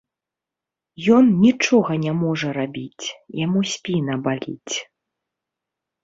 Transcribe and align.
Ён 1.17 1.25
нічога 1.45 1.91
не 2.05 2.13
можа 2.21 2.47
рабіць, 2.59 3.05
яму 3.45 3.61
спіна 3.73 4.13
баліць. 4.29 4.75